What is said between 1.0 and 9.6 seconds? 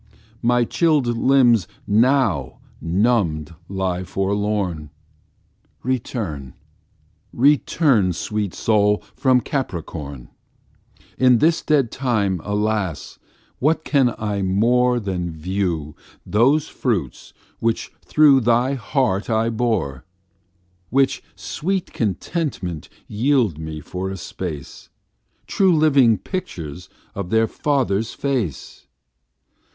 limbs now numbed lie forlorn; Return; return, sweet Sol, from